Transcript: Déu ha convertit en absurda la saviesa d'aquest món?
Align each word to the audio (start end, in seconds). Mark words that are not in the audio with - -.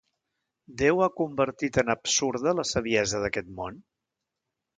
Déu 0.81 1.01
ha 1.05 1.09
convertit 1.19 1.77
en 1.81 1.93
absurda 1.95 2.55
la 2.61 2.67
saviesa 2.71 3.21
d'aquest 3.27 3.53
món? 3.61 3.79